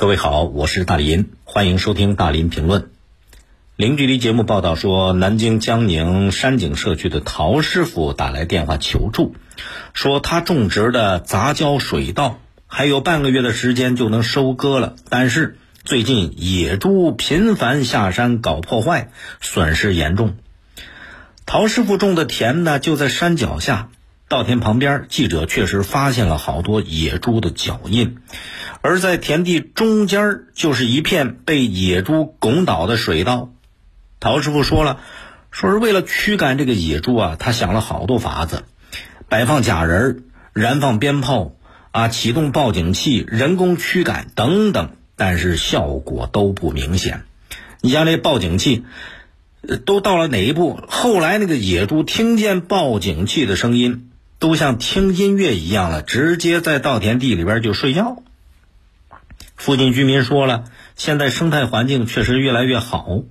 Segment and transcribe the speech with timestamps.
[0.00, 2.88] 各位好，我是大林，欢迎收听大林评论。
[3.74, 9.34] 零距离节目报道说，南京江宁山景社区的陶师傅打来电话求助，
[9.94, 12.38] 说他种植的杂交水稻
[12.68, 19.10] 还有半个月的时间就能收割了，但是最近野猪频繁下山搞破坏，
[19.40, 20.36] 损失严重。
[21.44, 23.88] 陶师傅种的田呢就在山脚下。
[24.28, 28.18] 稻田旁边，记者确实发现了好多野猪的脚印，
[28.82, 33.50] 而在田地中间就是一片被野猪拱倒的水稻。
[34.20, 35.00] 陶师傅说了，
[35.50, 38.64] 说是为了驱赶这个野猪啊，他想了好多法子，
[39.30, 41.52] 摆放假人、燃放鞭炮
[41.90, 47.22] 啊、启动报警器、人工驱赶等等，但是效果都不明显。
[47.80, 48.84] 你像这报警器，
[49.86, 50.78] 都到了哪一步？
[50.86, 54.04] 后来那个野猪听见报警器的声音。
[54.38, 58.22] 都像听音乐一样了，直接在稻田地里边就睡觉。
[59.56, 60.64] 附近居民说了，
[60.94, 63.22] 现在生态环境确实越来越好，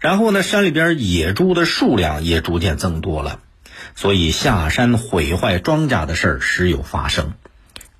[0.00, 3.38] 然后呢，山里边野猪的数量也逐渐增多了，
[3.94, 7.34] 所以下山毁坏庄稼的事儿时有发生。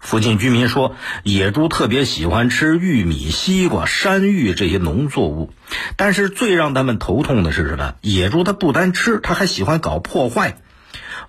[0.01, 5.53] 附近居民说，野猪特别喜欢吃玉米、西瓜、山芋这些农作物，
[5.97, 7.95] 但是最让他们头痛的是什么？
[8.01, 10.57] 野猪它不单吃，它还喜欢搞破坏。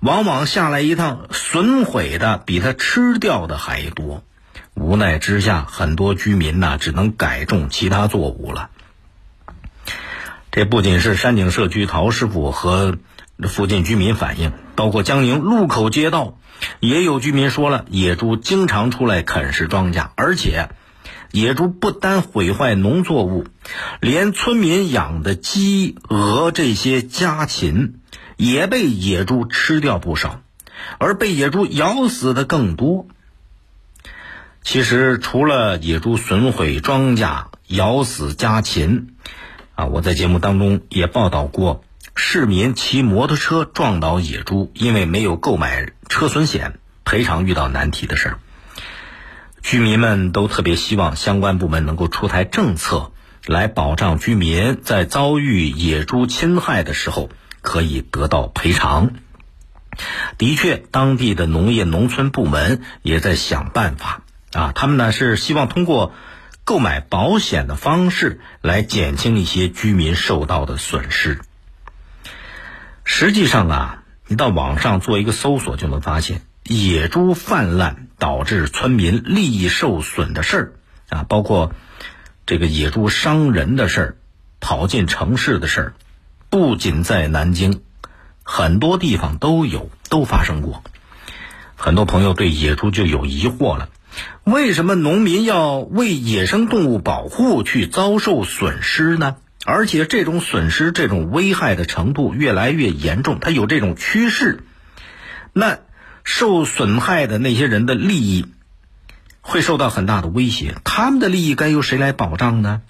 [0.02, 4.24] 往往下来一趟，损毁的比他吃掉的还多。
[4.74, 8.72] 无奈之下，很多居民呢只能改种其他作物了。
[10.50, 12.98] 这不仅是山景社区陶师傅和
[13.48, 16.40] 附近居民反映，包括江宁路口街道，
[16.80, 20.70] 也有居民说了，野猪经常出来啃食庄稼，而且
[21.32, 23.46] 野猪不单毁坏农作物，
[24.00, 28.01] 连村民养的鸡、鹅这些家禽。
[28.42, 30.42] 也被野猪吃掉不少，
[30.98, 33.06] 而被野猪咬死的更多。
[34.64, 39.14] 其实，除了野猪损毁庄稼、咬死家禽，
[39.76, 41.84] 啊，我在节目当中也报道过，
[42.16, 48.40] 市民骑摩托车撞倒野猪，因为没有购买车损险，赔偿遇到难题的事儿。
[49.62, 53.12] 居民们都特别希望相关部门能够出台政策，
[53.46, 57.30] 来保障居民在遭遇野猪侵害的时候。
[57.62, 59.12] 可以得到赔偿。
[60.38, 64.24] 的确，当地的农业农村部门也在想办法
[64.54, 64.72] 啊。
[64.74, 66.14] 他们呢是希望通过
[66.64, 71.42] 购买保险的方式来减轻一些居民受到的损失。
[73.04, 80.74] 实际上啊，你到网上做一个搜索就能发现，野猪泛滥导致村民利益受损的事儿
[81.10, 81.74] 啊，包括
[82.46, 84.18] 这个野猪伤人的事儿、
[84.62, 85.94] 跑进城市的事儿。
[86.52, 87.80] 不仅在南京，
[88.44, 90.84] 很多地方都有，都发生过。
[91.78, 93.88] 很多朋友对野猪就有疑惑了：
[94.44, 99.38] 为什么农民要为野生动物保护去遭受损失呢？
[99.66, 104.66] 而且这种损失、这种危害的程度越来越严重，它有这种趋势。
[105.54, 105.80] 那
[106.26, 108.46] 受损害的那些人的利益
[109.40, 112.82] 会受到很大的威胁，他们的利益该由谁来保障呢？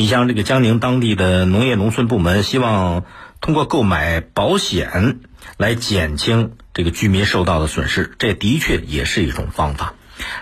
[0.00, 3.04] 你像这个江宁当地的农业农村部门，希望
[3.42, 5.18] 通过购买保险
[5.58, 9.92] 来减轻这个居民受到的损失，这的确也是一种方法。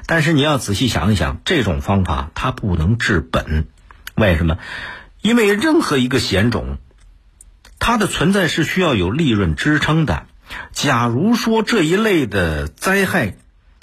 [0.06, 3.66] 但是你要仔细想一想，这种方法它不能治本。
[4.14, 4.58] 为什么？
[5.22, 6.78] 因为任何一个险种，
[7.80, 10.26] 它的存在是需要有利润支撑的。
[10.70, 13.34] 假如说这一类的灾害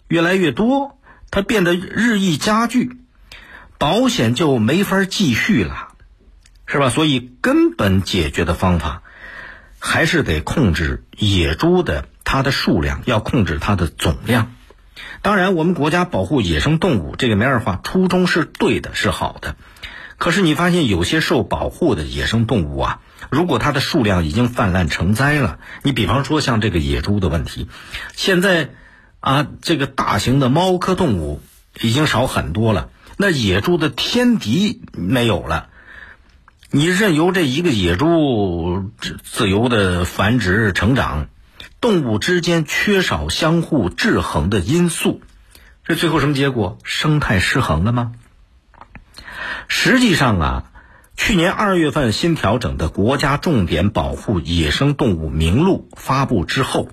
[0.08, 0.98] 越来越多，
[1.32, 2.98] 它变得日益加剧。
[3.78, 5.90] 保险就没法继续了，
[6.66, 6.90] 是吧？
[6.90, 9.04] 所以根本解决的方法，
[9.80, 14.54] 还是得控制野猪的它的数量，要控制它的总量。
[15.22, 19.56] 当然，我们国家保护野生动物这个没二话，初衷是对的，是好的。
[20.18, 27.68] 可是你发现有些受保护的野生动物啊，如果它的数量已经泛滥成灾了，你比方说像这个野猪的问题，
[28.14, 28.70] 现在
[29.20, 31.42] 啊，这个大型的猫科动物
[31.82, 32.90] 已经少很多了。
[33.18, 35.70] 那野猪的天敌没有了，
[36.70, 38.92] 你任由这一个野猪
[39.24, 41.30] 自由的繁殖成长，
[41.80, 45.22] 动物之间缺少相互制衡的因素，
[45.86, 46.78] 这最后什么结果？
[46.84, 48.12] 生态失衡了吗？
[49.70, 50.72] 实际上啊，
[51.16, 56.90] 去年二月份新调整的国家重点保护野生动物名录发布之后，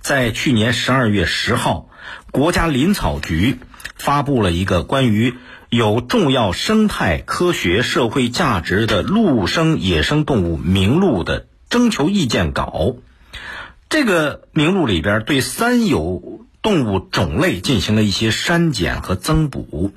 [0.00, 1.88] 在去年十二月十号，
[2.32, 3.60] 国家林草局
[3.94, 5.36] 发布了一个关于。
[5.72, 12.96] 有重要生态、科学、社会价值的陆生野生动物名录的征求意见稿，
[13.88, 19.94] 这个名录里边对三有动物种类进行了一些删减和增补。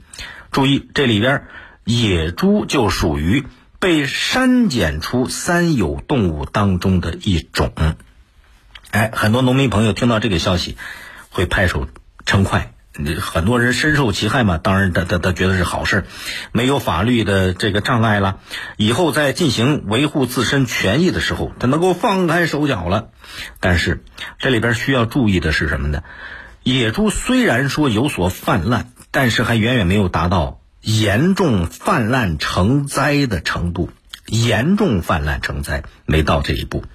[0.50, 1.44] 注意，这里边
[1.84, 3.44] 野猪就属于
[3.78, 7.74] 被删减出三有动物当中的一种。
[8.92, 10.78] 哎，很多农民朋友听到这个消息，
[11.32, 11.90] 会拍手
[12.26, 12.75] 称快。
[13.20, 16.06] 很多人深受其害嘛，当然他他他觉得是好事，
[16.54, 18.40] 没有法律的这个障碍了，
[18.78, 23.10] 以后在进行维护自身权益的时候，他能够放开手脚了。
[23.60, 24.06] 但是
[24.40, 26.04] 这里边需要注意的是什么呢？
[26.64, 33.90] 野猪虽然说有所泛滥，但是还远远没有达到严重泛滥成灾的程度，
[34.26, 36.86] 严重泛滥成灾没到这一步。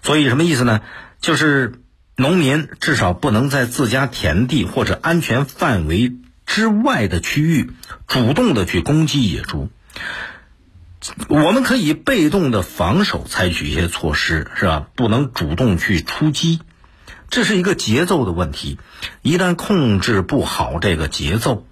[0.00, 0.80] 所以什么意思呢？
[1.20, 1.80] 就是。
[2.16, 6.12] 农民至少不能在自家田地或者安全范围
[6.46, 7.70] 之外的区域
[8.06, 9.68] 主动的去攻击野猪。
[11.28, 14.86] 我们可以被动的防守，采取一些措施，是吧？
[14.94, 16.60] 不能主动去出击，
[17.28, 18.78] 这是一个节奏的问题。
[19.20, 21.66] 一旦控制不好这个节奏，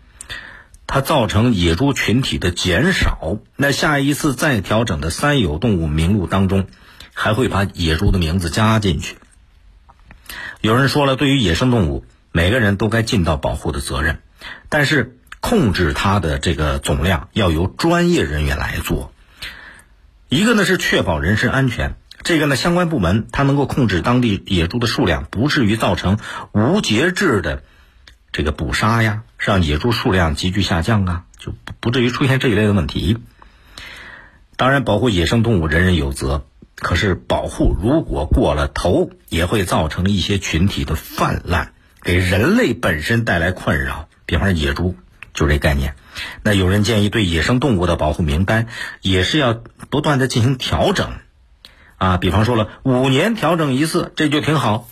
[0.87, 6.67] 它造成野猪群体的减少，那下一次再调整的三有动物名录当中，
[7.15, 9.17] 还会把野猪的名字加进去。
[10.63, 14.21] 有人说了，对于野生动物，每个人都该尽到保护的责任，
[14.69, 19.13] 但是控制它的这个总量要由专业人员来做。
[20.29, 26.19] 一个呢是确保人身安全，这个呢相关部门它能够控制当地野猪的数量，不至于造成
[26.53, 27.65] 无节制的
[28.31, 33.19] 这个捕杀呀，让野猪数量急剧下降啊，就不不至于出现这一类的问题。
[34.57, 36.47] 当然，保护野生动物人人有责。
[36.83, 44.09] 可是，保护如果过了头，也会造成一些群体的泛滥，给人类本身带来困扰。
[44.27, 44.97] 比方说野猪，
[45.33, 45.95] 就这概念。
[46.43, 48.67] 那有人建议，对野生动物的保护名单
[49.01, 51.13] 也是要不断的进行调整。
[51.99, 54.89] 啊，比方说了，五年调整一次，这就挺好，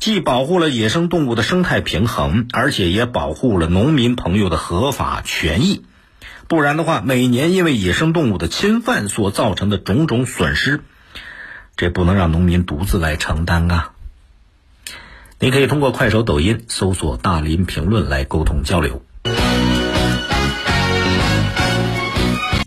[0.00, 5.84] 既保护了野生动物的生态平衡，而且也保护了农民朋友的合法权益。
[6.48, 10.80] 不然的话，每年因为野生动物的侵犯所造成的种种损失。
[11.76, 13.92] 这不能让农民独自来承担啊！
[15.40, 19.02] 你可以通过快手、抖音搜索“大林评论”来沟通交流。